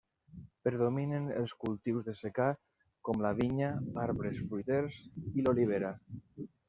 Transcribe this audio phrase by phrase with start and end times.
[0.67, 2.47] Predominen els cultius de secà
[3.09, 3.69] com la vinya,
[4.07, 4.99] arbres fruiters
[5.35, 5.97] i l'olivera.